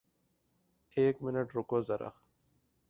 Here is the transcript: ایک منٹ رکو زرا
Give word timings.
ایک 0.97 1.15
منٹ 1.23 1.47
رکو 1.55 1.77
زرا 1.87 2.09